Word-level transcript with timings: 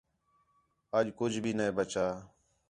اَڄ 0.97 1.07
کُج 1.17 1.33
بھی 1.43 1.51
نے 1.59 1.67
ٻچّا 1.75 2.05